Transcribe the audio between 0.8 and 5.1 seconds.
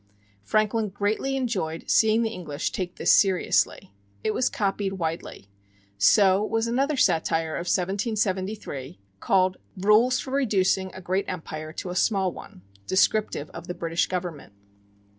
greatly enjoyed seeing the English take this seriously. It was copied